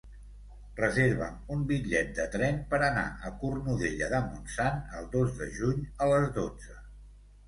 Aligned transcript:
Reserva'm 0.77 1.33
un 1.55 1.65
bitllet 1.71 2.07
de 2.19 2.23
tren 2.35 2.57
per 2.71 2.79
anar 2.87 3.03
a 3.29 3.31
Cornudella 3.43 4.07
de 4.13 4.21
Montsant 4.31 4.81
el 5.01 5.05
dos 5.17 5.37
de 5.43 5.51
juny 5.59 5.85
a 6.07 6.09
les 6.13 6.27
dotze. 6.39 6.79